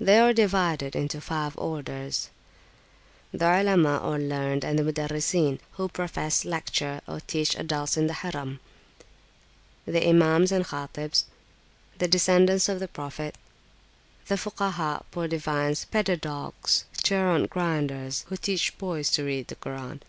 They 0.00 0.18
are 0.18 0.32
divided 0.32 0.96
into 0.96 1.20
five 1.20 1.58
orders: 1.58 2.30
The 3.32 3.44
Olema, 3.44 3.98
or 4.02 4.18
learned, 4.18 4.64
and 4.64 4.78
the 4.78 4.82
Mudarrisin, 4.82 5.60
who 5.72 5.90
profess, 5.90 6.46
lecture, 6.46 7.02
or 7.06 7.20
teach 7.20 7.54
adults 7.54 7.98
in 7.98 8.06
the 8.06 8.14
Harim. 8.14 8.60
The 9.84 10.08
Imams 10.08 10.52
and 10.52 10.64
Khatibs. 10.64 11.24
The 11.98 12.08
descendants 12.08 12.70
of 12.70 12.80
the 12.80 12.88
Prophet. 12.88 13.34
The 14.28 14.36
Fukaha, 14.36 15.02
poor 15.10 15.28
divines, 15.28 15.84
pedadogues, 15.84 16.84
gerund 17.02 17.50
grinders, 17.50 18.24
who 18.30 18.38
teach 18.38 18.78
boys 18.78 19.10
to 19.10 19.22
read 19.22 19.48
the 19.48 19.54
Koran. 19.56 20.00